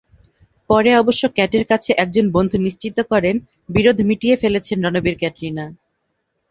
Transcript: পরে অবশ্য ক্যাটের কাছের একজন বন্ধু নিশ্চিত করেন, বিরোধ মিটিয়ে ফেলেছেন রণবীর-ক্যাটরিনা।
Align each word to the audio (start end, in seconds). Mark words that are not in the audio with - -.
পরে 0.69 0.91
অবশ্য 0.95 1.23
ক্যাটের 1.35 1.63
কাছের 1.65 1.95
একজন 1.97 2.25
বন্ধু 2.31 2.57
নিশ্চিত 2.57 2.97
করেন, 3.11 3.35
বিরোধ 3.69 3.97
মিটিয়ে 4.01 4.35
ফেলেছেন 4.35 4.77
রণবীর-ক্যাটরিনা। 4.85 5.65